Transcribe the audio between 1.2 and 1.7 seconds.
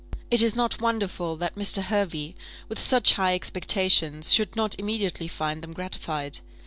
that